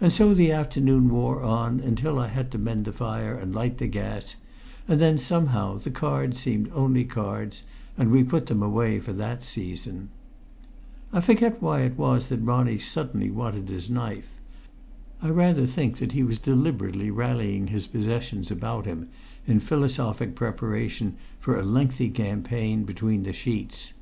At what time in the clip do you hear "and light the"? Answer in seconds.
3.38-3.86